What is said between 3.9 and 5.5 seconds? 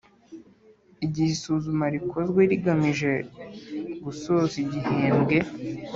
gusoza igihembwe,